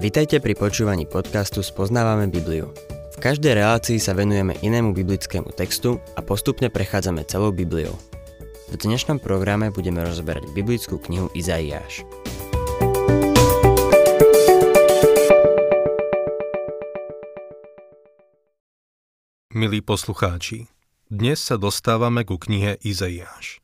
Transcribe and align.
Vitajte 0.00 0.40
pri 0.40 0.56
počúvaní 0.56 1.04
podcastu 1.04 1.60
Spoznávame 1.60 2.24
Bibliu. 2.32 2.72
V 3.12 3.16
každej 3.20 3.52
relácii 3.52 4.00
sa 4.00 4.16
venujeme 4.16 4.56
inému 4.64 4.96
biblickému 4.96 5.52
textu 5.52 6.00
a 6.16 6.24
postupne 6.24 6.72
prechádzame 6.72 7.20
celou 7.28 7.52
Bibliou. 7.52 7.92
V 8.72 8.80
dnešnom 8.80 9.20
programe 9.20 9.68
budeme 9.68 10.00
rozberať 10.00 10.56
biblickú 10.56 10.96
knihu 11.04 11.28
Izaiáš. 11.36 12.08
Milí 19.52 19.84
poslucháči, 19.84 20.72
dnes 21.12 21.44
sa 21.44 21.60
dostávame 21.60 22.24
ku 22.24 22.40
knihe 22.40 22.80
Izaiáš. 22.80 23.60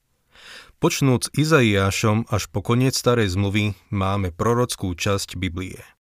Počnúc 0.84 1.32
Izaiášom 1.32 2.29
až 2.29 2.53
po 2.53 2.61
koniec 2.61 2.93
starej 2.93 3.32
zmluvy 3.32 3.73
máme 3.89 4.37
prorockú 4.37 4.93
časť 4.93 5.41
Biblie– 5.41 5.80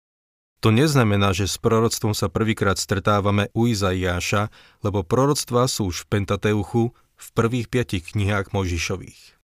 to 0.62 0.70
neznamená, 0.70 1.34
že 1.34 1.50
s 1.50 1.58
proroctvom 1.58 2.14
sa 2.14 2.30
prvýkrát 2.30 2.78
stretávame 2.78 3.50
u 3.58 3.66
Izaiáša, 3.66 4.54
lebo 4.86 5.02
proroctvá 5.02 5.66
sú 5.66 5.90
už 5.90 6.06
v 6.06 6.10
Pentateuchu 6.18 6.94
v 6.94 7.28
prvých 7.34 7.68
piatich 7.68 8.14
knihách 8.14 8.54
Mojžišových. 8.54 9.42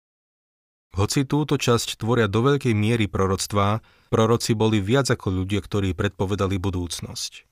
Hoci 0.94 1.28
túto 1.28 1.58
časť 1.58 2.00
tvoria 2.00 2.30
do 2.30 2.46
veľkej 2.46 2.72
miery 2.72 3.10
proroctvá, 3.10 3.82
proroci 4.08 4.54
boli 4.54 4.78
viac 4.78 5.10
ako 5.12 5.42
ľudia, 5.42 5.60
ktorí 5.60 5.92
predpovedali 5.92 6.56
budúcnosť. 6.56 7.44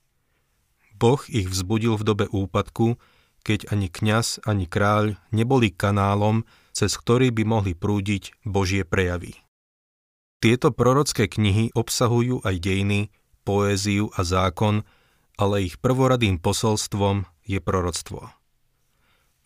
Boh 0.97 1.21
ich 1.29 1.45
vzbudil 1.45 1.93
v 1.99 2.03
dobe 2.07 2.25
úpadku, 2.31 2.97
keď 3.45 3.71
ani 3.71 3.87
kňaz, 3.87 4.43
ani 4.49 4.65
kráľ 4.65 5.15
neboli 5.29 5.69
kanálom, 5.69 6.43
cez 6.73 6.97
ktorý 6.97 7.29
by 7.31 7.43
mohli 7.45 7.73
prúdiť 7.77 8.33
Božie 8.43 8.83
prejavy. 8.83 9.37
Tieto 10.41 10.73
prorocké 10.73 11.29
knihy 11.29 11.73
obsahujú 11.73 12.45
aj 12.45 12.55
dejiny, 12.61 13.09
poéziu 13.47 14.11
a 14.19 14.27
zákon, 14.27 14.83
ale 15.39 15.63
ich 15.63 15.79
prvoradým 15.79 16.35
posolstvom 16.43 17.23
je 17.47 17.63
proroctvo. 17.63 18.27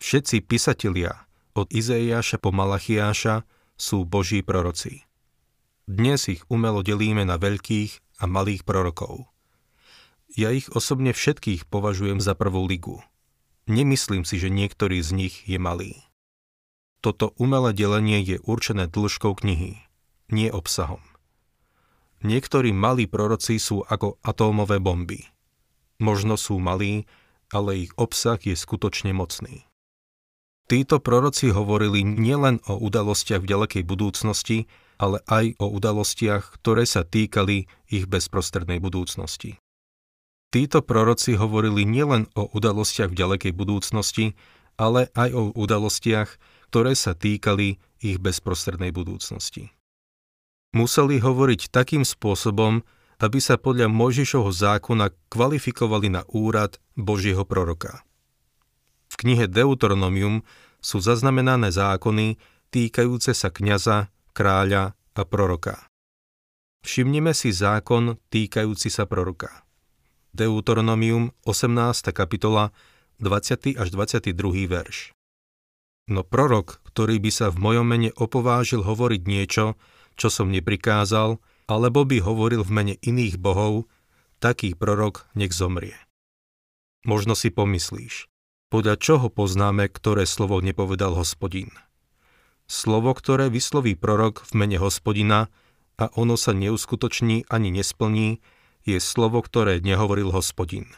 Všetci 0.02 0.42
písatelia 0.50 1.30
od 1.54 1.70
Izeiáša 1.70 2.42
po 2.42 2.50
Malachiáša 2.50 3.46
sú 3.78 4.02
Boží 4.10 4.42
proroci. 4.42 5.06
Dnes 5.86 6.26
ich 6.26 6.42
umelo 6.50 6.82
delíme 6.82 7.22
na 7.22 7.38
veľkých 7.38 8.24
a 8.24 8.26
malých 8.26 8.66
prorokov. 8.66 9.30
Ja 10.34 10.50
ich 10.50 10.72
osobne 10.74 11.14
všetkých 11.14 11.70
považujem 11.70 12.24
za 12.24 12.34
prvú 12.34 12.66
ligu. 12.66 13.04
Nemyslím 13.70 14.26
si, 14.26 14.42
že 14.42 14.50
niektorý 14.50 15.04
z 15.04 15.14
nich 15.14 15.36
je 15.46 15.62
malý. 15.62 16.02
Toto 17.04 17.36
umelé 17.38 17.76
delenie 17.76 18.24
je 18.24 18.38
určené 18.42 18.88
dĺžkou 18.88 19.38
knihy, 19.38 19.84
nie 20.32 20.50
obsahom. 20.50 21.11
Niektorí 22.22 22.70
malí 22.70 23.10
proroci 23.10 23.58
sú 23.58 23.82
ako 23.86 24.22
atómové 24.22 24.78
bomby. 24.78 25.26
Možno 25.98 26.38
sú 26.38 26.62
malí, 26.62 27.10
ale 27.50 27.90
ich 27.90 27.92
obsah 27.98 28.38
je 28.38 28.54
skutočne 28.54 29.14
mocný. 29.14 29.66
Títo 30.70 31.04
proroci 31.04 31.52
hovorili 31.52 32.06
nielen 32.06 32.64
o 32.70 32.80
udalostiach 32.80 33.44
v 33.44 33.50
ďalekej 33.50 33.84
budúcnosti, 33.84 34.72
ale 35.02 35.20
aj 35.28 35.60
o 35.60 35.68
udalostiach, 35.68 36.62
ktoré 36.62 36.86
sa 36.86 37.04
týkali 37.04 37.66
ich 37.90 38.06
bezprostrednej 38.06 38.78
budúcnosti. 38.78 39.58
Títo 40.54 40.86
proroci 40.86 41.36
hovorili 41.36 41.84
nielen 41.84 42.30
o 42.38 42.48
udalostiach 42.54 43.12
v 43.12 43.20
ďalekej 43.20 43.54
budúcnosti, 43.56 44.38
ale 44.78 45.10
aj 45.18 45.30
o 45.34 45.42
udalostiach, 45.58 46.40
ktoré 46.72 46.96
sa 46.96 47.18
týkali 47.18 47.82
ich 48.00 48.18
bezprostrednej 48.22 48.96
budúcnosti. 48.96 49.74
Museli 50.72 51.20
hovoriť 51.20 51.68
takým 51.68 52.08
spôsobom, 52.08 52.80
aby 53.20 53.40
sa 53.44 53.60
podľa 53.60 53.92
Mojžišovho 53.92 54.50
zákona 54.50 55.12
kvalifikovali 55.28 56.08
na 56.10 56.24
úrad 56.32 56.80
Božieho 56.96 57.44
proroka. 57.44 58.02
V 59.12 59.16
knihe 59.20 59.52
Deuteronomium 59.52 60.48
sú 60.80 61.04
zaznamenané 61.04 61.70
zákony 61.76 62.40
týkajúce 62.72 63.36
sa 63.36 63.52
kňaza, 63.52 64.10
kráľa 64.32 64.96
a 64.96 65.22
proroka. 65.28 65.92
Všimnime 66.82 67.36
si 67.36 67.54
zákon 67.54 68.18
týkajúci 68.34 68.90
sa 68.90 69.06
proroka. 69.06 69.68
Deuteronomium 70.34 71.36
18. 71.44 72.16
kapitola 72.16 72.72
20. 73.20 73.76
až 73.76 73.88
22. 73.94 74.34
verš. 74.66 75.12
No 76.10 76.26
prorok, 76.26 76.82
ktorý 76.90 77.22
by 77.22 77.30
sa 77.30 77.54
v 77.54 77.62
mojom 77.62 77.86
mene 77.86 78.10
opovážil 78.18 78.82
hovoriť 78.82 79.22
niečo, 79.28 79.78
čo 80.20 80.28
som 80.28 80.52
neprikázal, 80.52 81.40
alebo 81.72 82.04
by 82.04 82.20
hovoril 82.20 82.68
v 82.68 82.72
mene 82.72 82.96
iných 83.00 83.40
bohov, 83.40 83.88
taký 84.44 84.76
prorok 84.76 85.30
nech 85.34 85.56
zomrie. 85.56 85.96
Možno 87.08 87.34
si 87.34 87.50
pomyslíš, 87.50 88.28
podľa 88.68 89.00
čoho 89.00 89.28
poznáme, 89.32 89.88
ktoré 89.90 90.28
slovo 90.28 90.60
nepovedal 90.60 91.16
hospodin. 91.16 91.72
Slovo, 92.68 93.16
ktoré 93.16 93.48
vysloví 93.48 93.96
prorok 93.96 94.44
v 94.48 94.52
mene 94.56 94.78
hospodina 94.80 95.48
a 95.96 96.12
ono 96.14 96.36
sa 96.36 96.52
neuskutoční 96.52 97.48
ani 97.48 97.72
nesplní, 97.72 98.40
je 98.86 98.98
slovo, 98.98 99.40
ktoré 99.40 99.80
nehovoril 99.80 100.34
hospodin. 100.34 100.90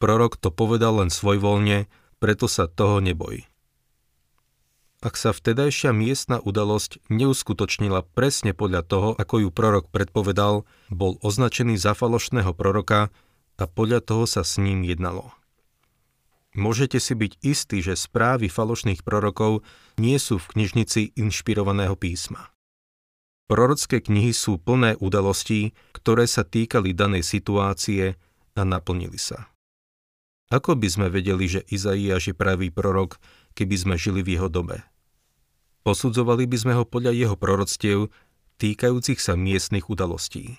Prorok 0.00 0.40
to 0.40 0.48
povedal 0.48 1.04
len 1.04 1.10
svojvoľne, 1.12 1.88
preto 2.20 2.48
sa 2.48 2.68
toho 2.68 3.00
neboj 3.00 3.49
ak 5.00 5.16
sa 5.16 5.32
vtedajšia 5.32 5.96
miestna 5.96 6.44
udalosť 6.44 7.00
neuskutočnila 7.08 8.04
presne 8.12 8.52
podľa 8.52 8.82
toho, 8.84 9.08
ako 9.16 9.44
ju 9.44 9.48
prorok 9.48 9.88
predpovedal, 9.88 10.68
bol 10.92 11.16
označený 11.24 11.80
za 11.80 11.96
falošného 11.96 12.52
proroka 12.52 13.08
a 13.56 13.64
podľa 13.64 14.04
toho 14.04 14.24
sa 14.28 14.44
s 14.44 14.60
ním 14.60 14.84
jednalo. 14.84 15.32
Môžete 16.52 17.00
si 17.00 17.16
byť 17.16 17.32
istí, 17.40 17.80
že 17.80 17.96
správy 17.96 18.52
falošných 18.52 19.00
prorokov 19.00 19.62
nie 19.96 20.20
sú 20.20 20.36
v 20.36 20.50
knižnici 20.52 21.16
inšpirovaného 21.16 21.94
písma. 21.96 22.52
Prorocké 23.46 24.04
knihy 24.04 24.36
sú 24.36 24.60
plné 24.60 25.00
udalostí, 25.00 25.74
ktoré 25.96 26.28
sa 26.28 26.44
týkali 26.44 26.94
danej 26.94 27.26
situácie 27.26 28.20
a 28.54 28.62
naplnili 28.62 29.18
sa. 29.18 29.50
Ako 30.50 30.74
by 30.74 30.88
sme 30.90 31.06
vedeli, 31.06 31.46
že 31.46 31.62
Izaiáš 31.70 32.30
je 32.30 32.34
pravý 32.34 32.74
prorok, 32.74 33.22
keby 33.60 33.76
sme 33.76 33.94
žili 34.00 34.24
v 34.24 34.40
jeho 34.40 34.48
dobe? 34.48 34.80
Posudzovali 35.84 36.48
by 36.48 36.56
sme 36.56 36.72
ho 36.80 36.88
podľa 36.88 37.12
jeho 37.12 37.36
proroctiev 37.36 38.08
týkajúcich 38.56 39.20
sa 39.20 39.36
miestnych 39.36 39.92
udalostí. 39.92 40.56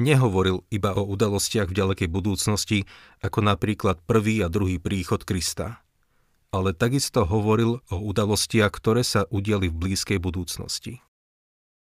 Nehovoril 0.00 0.64
iba 0.72 0.96
o 0.96 1.04
udalostiach 1.04 1.68
v 1.68 1.76
ďalekej 1.76 2.08
budúcnosti, 2.08 2.88
ako 3.20 3.44
napríklad 3.44 4.00
prvý 4.08 4.40
a 4.40 4.48
druhý 4.48 4.80
príchod 4.80 5.20
Krista, 5.28 5.84
ale 6.48 6.72
takisto 6.72 7.28
hovoril 7.28 7.84
o 7.92 7.96
udalostiach, 8.00 8.72
ktoré 8.72 9.04
sa 9.04 9.28
udiali 9.28 9.68
v 9.68 9.76
blízkej 9.76 10.16
budúcnosti. 10.16 11.04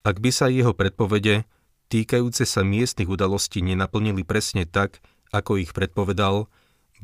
Ak 0.00 0.16
by 0.16 0.32
sa 0.32 0.48
jeho 0.48 0.72
predpovede 0.72 1.44
týkajúce 1.92 2.48
sa 2.48 2.64
miestnych 2.64 3.10
udalostí 3.12 3.60
nenaplnili 3.60 4.24
presne 4.24 4.64
tak, 4.64 5.04
ako 5.28 5.60
ich 5.60 5.76
predpovedal, 5.76 6.48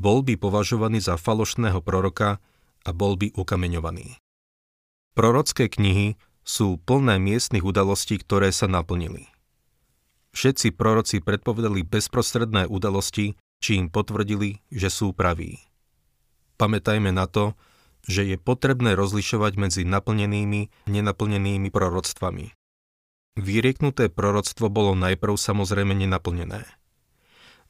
bol 0.00 0.24
by 0.24 0.40
považovaný 0.40 1.04
za 1.04 1.20
falošného 1.20 1.84
proroka 1.84 2.40
a 2.86 2.94
bol 2.94 3.18
by 3.18 3.34
ukameňovaný. 3.34 4.14
Prorocké 5.18 5.66
knihy 5.66 6.14
sú 6.46 6.78
plné 6.78 7.18
miestnych 7.18 7.66
udalostí, 7.66 8.22
ktoré 8.22 8.54
sa 8.54 8.70
naplnili. 8.70 9.26
Všetci 10.30 10.76
proroci 10.78 11.18
predpovedali 11.18 11.82
bezprostredné 11.82 12.70
udalosti, 12.70 13.34
či 13.58 13.82
im 13.82 13.90
potvrdili, 13.90 14.62
že 14.70 14.92
sú 14.92 15.10
praví. 15.16 15.58
Pamätajme 16.60 17.10
na 17.10 17.26
to, 17.26 17.56
že 18.06 18.22
je 18.22 18.36
potrebné 18.38 18.94
rozlišovať 18.94 19.52
medzi 19.58 19.82
naplnenými 19.82 20.86
nenaplnenými 20.86 21.68
proroctvami. 21.74 22.54
Vyrieknuté 23.36 24.08
proroctvo 24.08 24.70
bolo 24.70 24.96
najprv 24.96 25.34
samozrejme 25.34 25.92
nenaplnené. 25.92 26.64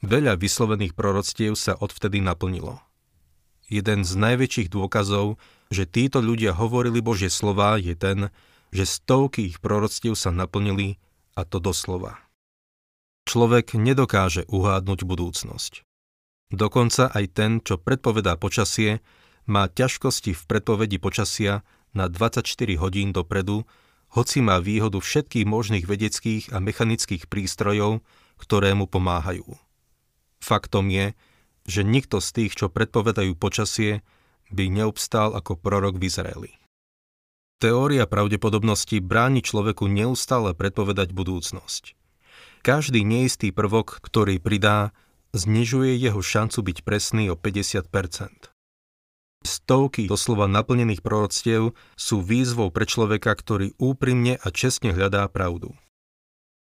Veľa 0.04 0.36
vyslovených 0.36 0.92
proroctiev 0.92 1.56
sa 1.56 1.72
odvtedy 1.74 2.20
naplnilo. 2.20 2.84
Jeden 3.66 4.06
z 4.06 4.12
najväčších 4.14 4.70
dôkazov, 4.70 5.42
že 5.74 5.90
títo 5.90 6.22
ľudia 6.22 6.54
hovorili 6.54 7.02
Božie 7.02 7.30
slova, 7.30 7.74
je 7.76 7.98
ten, 7.98 8.30
že 8.70 8.86
stovky 8.86 9.50
ich 9.50 9.58
proroctiev 9.58 10.14
sa 10.14 10.30
naplnili, 10.30 11.02
a 11.34 11.42
to 11.42 11.58
doslova. 11.58 12.16
Človek 13.26 13.74
nedokáže 13.74 14.46
uhádnuť 14.46 15.00
budúcnosť. 15.02 15.82
Dokonca 16.54 17.10
aj 17.10 17.24
ten, 17.34 17.58
čo 17.58 17.74
predpovedá 17.74 18.38
počasie, 18.38 19.02
má 19.50 19.66
ťažkosti 19.66 20.30
v 20.34 20.42
predpovedi 20.46 21.02
počasia 21.02 21.66
na 21.90 22.06
24 22.06 22.46
hodín 22.78 23.10
dopredu, 23.10 23.66
hoci 24.14 24.38
má 24.42 24.62
výhodu 24.62 25.02
všetkých 25.02 25.42
možných 25.42 25.84
vedeckých 25.90 26.54
a 26.54 26.62
mechanických 26.62 27.26
prístrojov, 27.26 28.06
ktoré 28.38 28.78
mu 28.78 28.86
pomáhajú. 28.86 29.58
Faktom 30.38 30.86
je, 30.92 31.18
že 31.66 31.82
nikto 31.82 32.22
z 32.22 32.28
tých, 32.32 32.52
čo 32.54 32.72
predpovedajú 32.72 33.34
počasie, 33.36 34.06
by 34.54 34.70
neobstál 34.70 35.34
ako 35.34 35.58
prorok 35.58 35.98
v 35.98 36.06
Izraeli. 36.06 36.50
Teória 37.58 38.04
pravdepodobnosti 38.06 39.00
bráni 39.00 39.42
človeku 39.42 39.88
neustále 39.90 40.52
predpovedať 40.52 41.10
budúcnosť. 41.10 41.98
Každý 42.62 43.02
neistý 43.02 43.50
prvok, 43.50 43.98
ktorý 44.02 44.38
pridá, 44.38 44.92
znižuje 45.34 45.96
jeho 45.98 46.20
šancu 46.20 46.62
byť 46.62 46.78
presný 46.84 47.32
o 47.32 47.36
50% 47.36 48.56
Stovky 49.46 50.10
doslova 50.10 50.50
naplnených 50.50 51.06
proroctiev 51.06 51.70
sú 51.94 52.16
výzvou 52.18 52.74
pre 52.74 52.82
človeka, 52.82 53.30
ktorý 53.30 53.78
úprimne 53.78 54.42
a 54.42 54.50
čestne 54.50 54.90
hľadá 54.90 55.22
pravdu. 55.30 55.78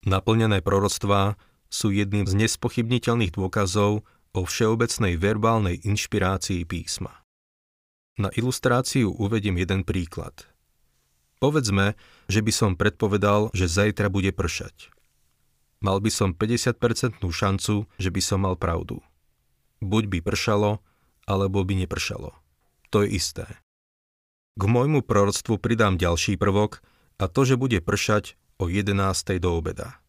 Naplnené 0.03 0.59
proroctvá 0.67 1.39
sú 1.71 1.95
jedným 1.95 2.27
z 2.27 2.35
nespochybniteľných 2.47 3.35
dôkazov 3.39 4.03
o 4.37 4.45
všeobecnej 4.45 5.17
verbálnej 5.17 5.81
inšpirácii 5.81 6.69
písma. 6.69 7.25
Na 8.21 8.29
ilustráciu 8.37 9.17
uvediem 9.17 9.57
jeden 9.57 9.81
príklad. 9.85 10.45
Povedzme, 11.41 11.97
že 12.29 12.41
by 12.45 12.53
som 12.53 12.71
predpovedal, 12.77 13.53
že 13.57 13.69
zajtra 13.69 14.13
bude 14.13 14.33
pršať. 14.33 14.93
Mal 15.85 16.01
by 16.01 16.09
som 16.13 16.33
50% 16.33 17.21
šancu, 17.21 17.89
že 17.97 18.09
by 18.13 18.21
som 18.25 18.45
mal 18.45 18.57
pravdu. 18.57 19.05
Buď 19.85 20.09
by 20.09 20.19
pršalo, 20.25 20.81
alebo 21.29 21.61
by 21.61 21.85
nepršalo. 21.85 22.33
To 22.93 23.05
je 23.05 23.13
isté. 23.13 23.45
K 24.57 24.63
môjmu 24.65 25.05
proroctvu 25.05 25.61
pridám 25.61 26.01
ďalší 26.01 26.41
prvok 26.41 26.81
a 27.21 27.29
to, 27.29 27.45
že 27.45 27.61
bude 27.61 27.85
pršať 27.85 28.41
o 28.57 28.73
11. 28.73 28.97
do 29.37 29.53
obeda. 29.53 30.01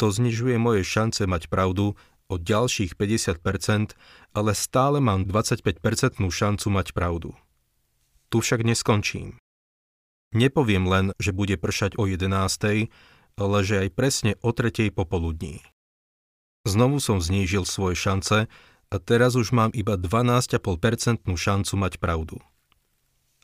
To 0.00 0.08
znižuje 0.08 0.56
moje 0.56 0.82
šance 0.82 1.28
mať 1.28 1.52
pravdu 1.52 1.92
o 2.34 2.42
ďalších 2.42 2.98
50%, 2.98 3.94
ale 4.34 4.50
stále 4.58 4.98
mám 4.98 5.22
25% 5.22 5.78
šancu 6.18 6.66
mať 6.66 6.90
pravdu. 6.90 7.38
Tu 8.34 8.42
však 8.42 8.66
neskončím. 8.66 9.38
Nepoviem 10.34 10.90
len, 10.90 11.06
že 11.22 11.30
bude 11.30 11.54
pršať 11.54 11.94
o 11.94 12.10
11., 12.10 12.90
ale 13.38 13.58
že 13.62 13.86
aj 13.86 13.88
presne 13.94 14.32
o 14.42 14.50
3. 14.50 14.90
popoludní. 14.90 15.62
Znovu 16.66 16.98
som 16.98 17.22
znížil 17.22 17.62
svoje 17.62 17.94
šance 17.94 18.50
a 18.90 18.96
teraz 18.98 19.38
už 19.38 19.54
mám 19.54 19.70
iba 19.70 19.94
12,5% 19.94 21.22
šancu 21.22 21.74
mať 21.78 22.02
pravdu. 22.02 22.42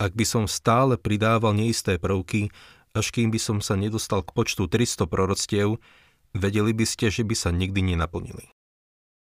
Ak 0.01 0.17
by 0.17 0.25
som 0.25 0.45
stále 0.49 0.97
pridával 0.97 1.53
neisté 1.53 2.01
prvky, 2.01 2.49
až 2.97 3.13
kým 3.15 3.31
by 3.31 3.39
som 3.39 3.59
sa 3.63 3.79
nedostal 3.79 4.25
k 4.25 4.35
počtu 4.35 4.67
300 4.67 5.07
proroctiev, 5.07 5.79
vedeli 6.35 6.73
by 6.75 6.87
ste, 6.89 7.13
že 7.13 7.23
by 7.23 7.35
sa 7.37 7.55
nikdy 7.55 7.95
nenaplnili. 7.95 8.51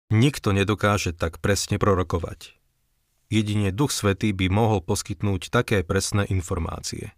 Nikto 0.07 0.55
nedokáže 0.55 1.11
tak 1.11 1.43
presne 1.43 1.83
prorokovať. 1.83 2.55
Jedine 3.27 3.75
Duch 3.75 3.91
Svetý 3.91 4.31
by 4.31 4.47
mohol 4.47 4.79
poskytnúť 4.79 5.51
také 5.51 5.83
presné 5.83 6.23
informácie. 6.31 7.11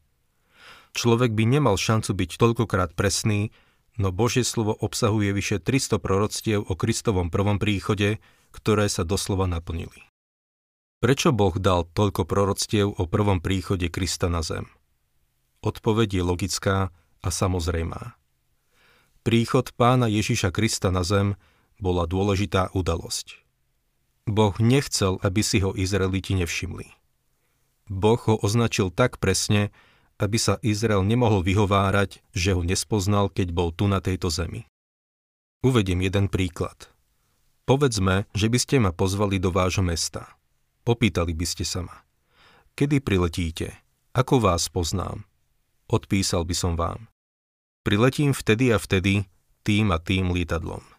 Človek 0.96 1.36
by 1.36 1.44
nemal 1.44 1.76
šancu 1.76 2.16
byť 2.16 2.30
toľkokrát 2.40 2.96
presný, 2.96 3.52
no 4.00 4.08
Božie 4.08 4.40
slovo 4.40 4.72
obsahuje 4.72 5.36
vyše 5.36 5.60
300 5.60 6.00
proroctiev 6.00 6.64
o 6.64 6.72
Kristovom 6.72 7.28
prvom 7.28 7.60
príchode, 7.60 8.24
ktoré 8.56 8.88
sa 8.88 9.04
doslova 9.04 9.44
naplnili. 9.44 10.08
Prečo 11.04 11.28
Boh 11.30 11.52
dal 11.60 11.84
toľko 11.92 12.24
proroctiev 12.24 12.88
o 12.88 13.04
prvom 13.04 13.44
príchode 13.44 13.92
Krista 13.92 14.32
na 14.32 14.40
zem? 14.40 14.64
Odpoveď 15.60 16.18
je 16.18 16.22
logická 16.24 16.88
a 17.20 17.28
samozrejmá. 17.28 18.16
Príchod 19.28 19.76
pána 19.76 20.08
Ježiša 20.08 20.48
Krista 20.56 20.88
na 20.88 21.04
zem 21.04 21.36
bola 21.78 22.04
dôležitá 22.04 22.74
udalosť. 22.74 23.38
Boh 24.28 24.52
nechcel, 24.60 25.16
aby 25.24 25.40
si 25.40 25.64
ho 25.64 25.72
Izraeliti 25.72 26.36
nevšimli. 26.36 26.92
Boh 27.88 28.20
ho 28.28 28.36
označil 28.36 28.92
tak 28.92 29.16
presne, 29.16 29.72
aby 30.20 30.36
sa 30.36 30.60
Izrael 30.60 31.00
nemohol 31.06 31.40
vyhovárať, 31.40 32.20
že 32.36 32.52
ho 32.52 32.60
nespoznal, 32.60 33.32
keď 33.32 33.56
bol 33.56 33.72
tu 33.72 33.88
na 33.88 34.04
tejto 34.04 34.28
zemi. 34.28 34.68
Uvediem 35.64 36.04
jeden 36.04 36.28
príklad. 36.28 36.92
Povedzme, 37.64 38.28
že 38.36 38.52
by 38.52 38.58
ste 38.60 38.76
ma 38.84 38.92
pozvali 38.92 39.40
do 39.40 39.48
vášho 39.48 39.80
mesta. 39.80 40.28
Popýtali 40.84 41.32
by 41.32 41.46
ste 41.48 41.64
sa 41.64 41.80
ma. 41.86 41.96
Kedy 42.76 43.00
priletíte? 43.00 43.72
Ako 44.12 44.44
vás 44.44 44.68
poznám? 44.68 45.24
Odpísal 45.88 46.44
by 46.44 46.54
som 46.54 46.72
vám. 46.76 47.08
Priletím 47.82 48.36
vtedy 48.36 48.76
a 48.76 48.78
vtedy, 48.78 49.24
tým 49.64 49.88
a 49.94 49.98
tým 50.00 50.32
lietadlom 50.36 50.97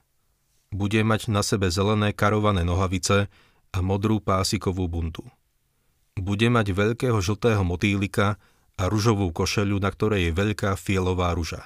bude 0.70 1.02
mať 1.02 1.34
na 1.34 1.42
sebe 1.42 1.74
zelené 1.74 2.14
karované 2.14 2.62
nohavice 2.62 3.30
a 3.74 3.78
modrú 3.82 4.22
pásikovú 4.22 4.86
bundu. 4.90 5.26
Bude 6.20 6.50
mať 6.52 6.74
veľkého 6.74 7.18
žltého 7.22 7.62
motýlika 7.66 8.38
a 8.80 8.84
ružovú 8.88 9.32
košeľu, 9.34 9.78
na 9.82 9.90
ktorej 9.90 10.30
je 10.30 10.32
veľká 10.36 10.76
fielová 10.78 11.34
ruža. 11.34 11.64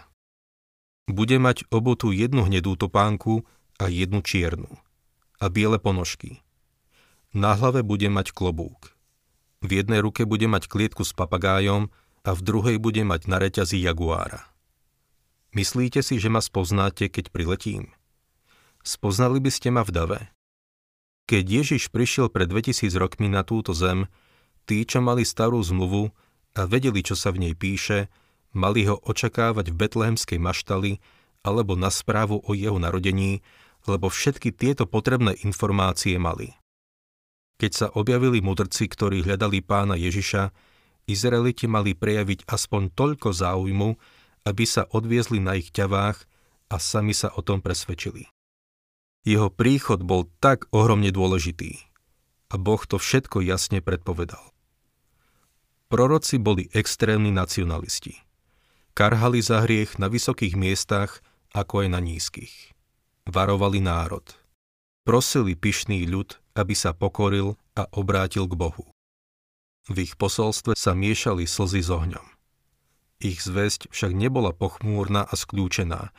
Bude 1.10 1.36
mať 1.36 1.68
obutú 1.68 2.16
jednu 2.16 2.48
hnedú 2.48 2.80
topánku 2.80 3.44
a 3.76 3.92
jednu 3.92 4.24
čiernu 4.24 4.72
a 5.42 5.46
biele 5.52 5.76
ponožky. 5.76 6.40
Na 7.36 7.58
hlave 7.58 7.84
bude 7.84 8.08
mať 8.08 8.32
klobúk. 8.32 8.96
V 9.60 9.84
jednej 9.84 10.00
ruke 10.00 10.24
bude 10.24 10.48
mať 10.48 10.70
klietku 10.70 11.04
s 11.04 11.12
papagájom 11.12 11.92
a 12.24 12.30
v 12.32 12.42
druhej 12.46 12.78
bude 12.80 13.04
mať 13.04 13.28
na 13.28 13.42
reťazi 13.42 13.82
jaguára. 13.84 14.48
Myslíte 15.52 16.00
si, 16.02 16.18
že 16.18 16.32
ma 16.32 16.40
spoznáte, 16.40 17.12
keď 17.12 17.30
priletím? 17.30 17.92
Spoznali 18.84 19.40
by 19.40 19.48
ste 19.48 19.72
ma 19.72 19.80
v 19.88 19.96
dave? 19.96 20.20
Keď 21.24 21.44
Ježiš 21.48 21.88
prišiel 21.88 22.28
pred 22.28 22.52
2000 22.52 22.92
rokmi 23.00 23.32
na 23.32 23.48
túto 23.48 23.72
zem, 23.72 24.12
tí, 24.68 24.84
čo 24.84 25.00
mali 25.00 25.24
starú 25.24 25.64
zmluvu 25.64 26.12
a 26.60 26.68
vedeli, 26.68 27.00
čo 27.00 27.16
sa 27.16 27.32
v 27.32 27.48
nej 27.48 27.56
píše, 27.56 28.12
mali 28.52 28.84
ho 28.84 29.00
očakávať 29.00 29.72
v 29.72 29.80
betlehemskej 29.80 30.36
maštali 30.36 31.00
alebo 31.48 31.80
na 31.80 31.88
správu 31.88 32.44
o 32.44 32.52
jeho 32.52 32.76
narodení, 32.76 33.40
lebo 33.88 34.12
všetky 34.12 34.52
tieto 34.52 34.84
potrebné 34.84 35.40
informácie 35.48 36.20
mali. 36.20 36.52
Keď 37.64 37.72
sa 37.72 37.88
objavili 37.96 38.44
mudrci, 38.44 38.92
ktorí 38.92 39.24
hľadali 39.24 39.64
pána 39.64 39.96
Ježiša, 39.96 40.52
Izraeliti 41.08 41.72
mali 41.72 41.96
prejaviť 41.96 42.48
aspoň 42.52 42.92
toľko 42.96 43.32
záujmu, 43.32 43.90
aby 44.44 44.64
sa 44.68 44.88
odviezli 44.92 45.40
na 45.40 45.56
ich 45.56 45.72
ťavách 45.72 46.20
a 46.68 46.76
sami 46.80 47.16
sa 47.16 47.32
o 47.36 47.40
tom 47.40 47.64
presvedčili. 47.64 48.28
Jeho 49.24 49.48
príchod 49.48 50.04
bol 50.04 50.28
tak 50.44 50.68
ohromne 50.76 51.08
dôležitý 51.08 51.80
a 52.52 52.60
Boh 52.60 52.84
to 52.84 53.00
všetko 53.00 53.40
jasne 53.40 53.80
predpovedal. 53.80 54.54
Proroci 55.88 56.38
boli 56.38 56.68
extrémni 56.76 57.32
nacionalisti. 57.32 58.20
Karhali 58.94 59.42
za 59.42 59.66
hriech 59.66 59.98
na 59.98 60.12
vysokých 60.12 60.54
miestach, 60.54 61.24
ako 61.56 61.86
aj 61.86 61.88
na 61.90 62.00
nízkych. 62.04 62.76
Varovali 63.26 63.82
národ. 63.82 64.26
Prosili 65.08 65.58
pyšný 65.58 66.06
ľud, 66.06 66.38
aby 66.54 66.74
sa 66.78 66.94
pokoril 66.94 67.58
a 67.74 67.90
obrátil 67.96 68.46
k 68.46 68.54
Bohu. 68.54 68.86
V 69.90 69.98
ich 70.08 70.14
posolstve 70.16 70.78
sa 70.78 70.96
miešali 70.96 71.48
slzy 71.48 71.82
s 71.84 71.90
ohňom. 71.90 72.28
Ich 73.24 73.44
zväzť 73.44 73.88
však 73.92 74.12
nebola 74.12 74.52
pochmúrna 74.52 75.24
a 75.24 75.34
skľúčená, 75.34 76.12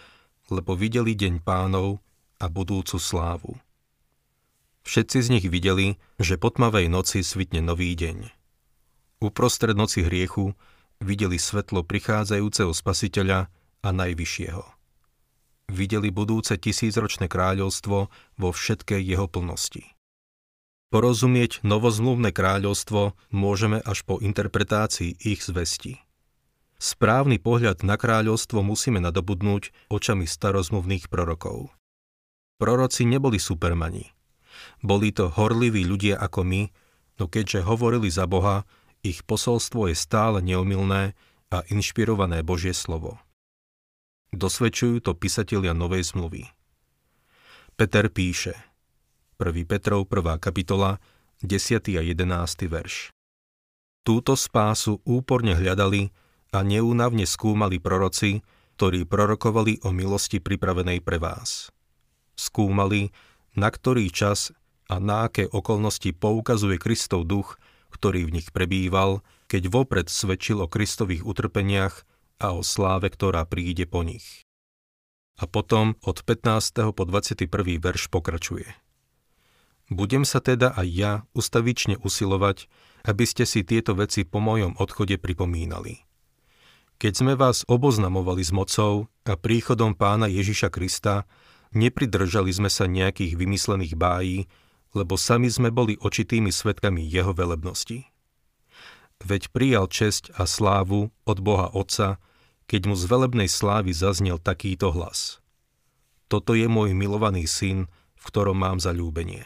lebo 0.48 0.72
videli 0.76 1.12
deň 1.12 1.44
pánov 1.44 2.00
a 2.44 2.52
budúcu 2.52 3.00
slávu. 3.00 3.56
Všetci 4.84 5.18
z 5.24 5.28
nich 5.32 5.46
videli, 5.48 5.96
že 6.20 6.36
po 6.36 6.52
tmavej 6.52 6.92
noci 6.92 7.24
svitne 7.24 7.64
nový 7.64 7.96
deň. 7.96 8.28
Uprostred 9.24 9.72
noci 9.72 10.04
hriechu 10.04 10.52
videli 11.00 11.40
svetlo 11.40 11.80
prichádzajúceho 11.88 12.68
spasiteľa 12.76 13.48
a 13.80 13.88
najvyššieho. 13.88 14.64
Videli 15.72 16.12
budúce 16.12 16.60
tisícročné 16.60 17.32
kráľovstvo 17.32 18.12
vo 18.12 18.48
všetkej 18.52 19.00
jeho 19.00 19.24
plnosti. 19.24 19.88
Porozumieť 20.92 21.64
novozmluvné 21.64 22.36
kráľovstvo 22.36 23.16
môžeme 23.32 23.80
až 23.80 24.04
po 24.04 24.20
interpretácii 24.20 25.16
ich 25.24 25.40
zvesti. 25.40 26.04
Správny 26.76 27.40
pohľad 27.40 27.80
na 27.80 27.96
kráľovstvo 27.96 28.60
musíme 28.60 29.00
nadobudnúť 29.00 29.72
očami 29.88 30.28
starozmluvných 30.28 31.08
prorokov. 31.08 31.72
Proroci 32.54 33.02
neboli 33.02 33.42
supermani. 33.42 34.14
Boli 34.78 35.10
to 35.10 35.26
horliví 35.26 35.82
ľudia 35.82 36.22
ako 36.22 36.46
my, 36.46 36.62
no 37.18 37.26
keďže 37.26 37.66
hovorili 37.66 38.06
za 38.06 38.30
Boha, 38.30 38.62
ich 39.02 39.26
posolstvo 39.26 39.90
je 39.90 39.96
stále 39.98 40.38
neomilné 40.38 41.18
a 41.50 41.66
inšpirované 41.66 42.46
Božie 42.46 42.70
slovo. 42.70 43.18
Dosvedčujú 44.30 45.02
to 45.02 45.18
písatelia 45.18 45.74
Novej 45.74 46.14
zmluvy. 46.14 46.46
Peter 47.74 48.06
píše, 48.06 48.54
1. 49.42 49.50
Petrov 49.66 50.06
1. 50.06 50.38
kapitola, 50.38 51.02
10. 51.42 51.98
a 51.98 52.02
11. 52.06 52.70
verš. 52.70 53.10
Túto 54.06 54.38
spásu 54.38 55.02
úporne 55.02 55.58
hľadali 55.58 56.14
a 56.54 56.62
neúnavne 56.62 57.26
skúmali 57.26 57.82
proroci, 57.82 58.46
ktorí 58.78 59.10
prorokovali 59.10 59.82
o 59.82 59.90
milosti 59.90 60.38
pripravenej 60.38 61.02
pre 61.02 61.18
vás 61.18 61.74
skúmali, 62.44 63.16
na 63.56 63.72
ktorý 63.72 64.12
čas 64.12 64.52
a 64.92 65.00
na 65.00 65.32
aké 65.32 65.48
okolnosti 65.48 66.12
poukazuje 66.12 66.76
Kristov 66.76 67.24
duch, 67.24 67.56
ktorý 67.88 68.28
v 68.28 68.40
nich 68.40 68.52
prebýval, 68.52 69.24
keď 69.48 69.72
vopred 69.72 70.06
svedčil 70.12 70.60
o 70.60 70.68
Kristových 70.68 71.24
utrpeniach 71.24 72.04
a 72.42 72.52
o 72.52 72.60
sláve, 72.60 73.08
ktorá 73.08 73.48
príde 73.48 73.88
po 73.88 74.04
nich. 74.04 74.44
a 75.34 75.50
potom 75.50 75.98
od 76.06 76.22
15. 76.22 76.94
po 76.94 77.02
21. 77.02 77.50
verš 77.82 78.06
pokračuje. 78.06 78.70
Budem 79.90 80.24
sa 80.24 80.40
teda 80.40 80.72
aj 80.72 80.88
ja 80.88 81.12
ustavične 81.36 82.00
usilovať, 82.00 82.70
aby 83.04 83.24
ste 83.28 83.44
si 83.44 83.66
tieto 83.66 83.92
veci 83.92 84.24
po 84.24 84.40
mojom 84.40 84.80
odchode 84.80 85.20
pripomínali. 85.20 86.00
Keď 86.96 87.12
sme 87.12 87.34
vás 87.34 87.66
oboznamovali 87.66 88.40
s 88.40 88.54
mocou 88.54 89.10
a 89.26 89.34
príchodom 89.34 89.98
pána 89.98 90.30
Ježiša 90.30 90.70
Krista, 90.72 91.28
nepridržali 91.74 92.50
sme 92.50 92.70
sa 92.70 92.88
nejakých 92.88 93.38
vymyslených 93.38 93.94
bájí, 93.98 94.46
lebo 94.94 95.18
sami 95.18 95.50
sme 95.50 95.74
boli 95.74 95.98
očitými 95.98 96.54
svetkami 96.54 97.02
jeho 97.02 97.34
velebnosti. 97.34 98.06
Veď 99.22 99.50
prijal 99.50 99.86
česť 99.90 100.34
a 100.38 100.46
slávu 100.46 101.10
od 101.26 101.38
Boha 101.42 101.70
Otca, 101.70 102.22
keď 102.70 102.80
mu 102.88 102.94
z 102.96 103.04
velebnej 103.06 103.50
slávy 103.50 103.92
zaznel 103.92 104.40
takýto 104.40 104.94
hlas. 104.94 105.42
Toto 106.30 106.56
je 106.56 106.66
môj 106.66 106.96
milovaný 106.96 107.44
syn, 107.44 107.90
v 108.16 108.22
ktorom 108.24 108.56
mám 108.56 108.80
zalúbenie. 108.80 109.44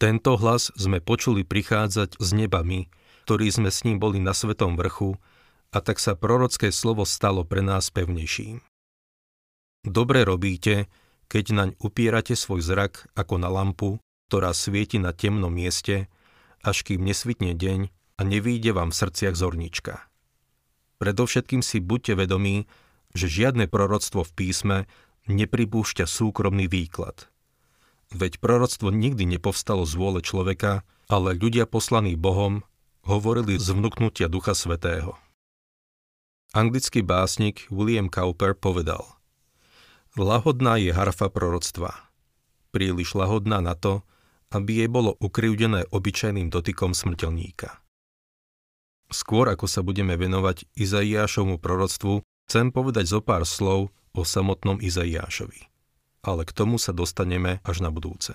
Tento 0.00 0.40
hlas 0.40 0.72
sme 0.78 1.02
počuli 1.04 1.44
prichádzať 1.44 2.16
z 2.16 2.30
neba 2.32 2.64
my, 2.64 2.88
ktorí 3.28 3.52
sme 3.52 3.68
s 3.68 3.84
ním 3.84 4.00
boli 4.00 4.16
na 4.22 4.32
svetom 4.32 4.78
vrchu, 4.78 5.20
a 5.70 5.78
tak 5.78 6.02
sa 6.02 6.18
prorocké 6.18 6.74
slovo 6.74 7.06
stalo 7.06 7.46
pre 7.46 7.62
nás 7.62 7.94
pevnejším. 7.94 8.69
Dobre 9.80 10.28
robíte, 10.28 10.92
keď 11.30 11.44
naň 11.56 11.68
upierate 11.80 12.36
svoj 12.36 12.60
zrak 12.60 13.08
ako 13.16 13.40
na 13.40 13.48
lampu, 13.48 13.96
ktorá 14.28 14.52
svieti 14.52 15.00
na 15.00 15.16
temnom 15.16 15.50
mieste, 15.50 16.10
až 16.60 16.84
kým 16.84 17.00
nesvitne 17.00 17.56
deň 17.56 17.88
a 18.18 18.20
nevíde 18.20 18.76
vám 18.76 18.92
v 18.92 18.98
srdciach 19.00 19.34
zornička. 19.38 20.04
Predovšetkým 21.00 21.64
si 21.64 21.80
buďte 21.80 22.20
vedomí, 22.20 22.68
že 23.16 23.26
žiadne 23.26 23.66
proroctvo 23.72 24.20
v 24.20 24.32
písme 24.36 24.76
nepripúšťa 25.30 26.04
súkromný 26.04 26.68
výklad. 26.68 27.30
Veď 28.12 28.42
proroctvo 28.42 28.92
nikdy 28.92 29.24
nepovstalo 29.38 29.86
z 29.88 29.94
vôle 29.96 30.20
človeka, 30.20 30.84
ale 31.08 31.38
ľudia 31.38 31.64
poslaní 31.64 32.18
Bohom 32.20 32.66
hovorili 33.06 33.56
z 33.56 33.72
vnúknutia 33.72 34.28
Ducha 34.28 34.52
Svetého. 34.52 35.16
Anglický 36.52 37.00
básnik 37.06 37.64
William 37.70 38.10
Cowper 38.10 38.58
povedal 38.58 39.19
Lahodná 40.18 40.74
je 40.74 40.90
harfa 40.90 41.30
proroctva. 41.30 42.10
Príliš 42.74 43.14
lahodná 43.14 43.62
na 43.62 43.78
to, 43.78 44.02
aby 44.50 44.82
jej 44.82 44.90
bolo 44.90 45.14
ukryvdené 45.22 45.86
obyčajným 45.94 46.50
dotykom 46.50 46.98
smrteľníka. 46.98 47.78
Skôr 49.10 49.46
ako 49.50 49.70
sa 49.70 49.86
budeme 49.86 50.18
venovať 50.18 50.66
Izaiášovmu 50.74 51.62
proroctvu, 51.62 52.26
chcem 52.50 52.74
povedať 52.74 53.06
zo 53.06 53.22
pár 53.22 53.46
slov 53.46 53.94
o 54.10 54.22
samotnom 54.26 54.82
Izaiášovi. 54.82 55.70
Ale 56.26 56.42
k 56.42 56.54
tomu 56.58 56.82
sa 56.82 56.90
dostaneme 56.90 57.62
až 57.62 57.82
na 57.86 57.94
budúce. 57.94 58.34